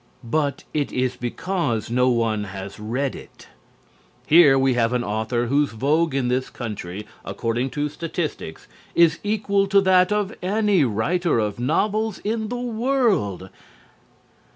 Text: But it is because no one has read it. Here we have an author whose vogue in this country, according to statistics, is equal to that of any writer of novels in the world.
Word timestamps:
But 0.23 0.63
it 0.73 0.91
is 0.91 1.15
because 1.15 1.91
no 1.91 2.09
one 2.09 2.45
has 2.45 2.79
read 2.79 3.15
it. 3.15 3.49
Here 4.25 4.57
we 4.57 4.73
have 4.73 4.93
an 4.93 5.03
author 5.03 5.45
whose 5.45 5.69
vogue 5.73 6.15
in 6.15 6.27
this 6.27 6.49
country, 6.49 7.05
according 7.23 7.69
to 7.77 7.87
statistics, 7.87 8.67
is 8.95 9.19
equal 9.23 9.67
to 9.67 9.79
that 9.81 10.11
of 10.11 10.33
any 10.41 10.83
writer 10.83 11.37
of 11.37 11.59
novels 11.59 12.17
in 12.23 12.47
the 12.47 12.57
world. 12.57 13.51